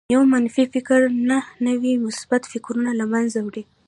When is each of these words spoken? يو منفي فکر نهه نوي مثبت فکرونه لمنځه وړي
يو 0.13 0.21
منفي 0.33 0.63
فکر 0.75 1.01
نهه 1.29 1.47
نوي 1.67 1.93
مثبت 2.05 2.43
فکرونه 2.51 2.91
لمنځه 2.99 3.39
وړي 3.43 3.63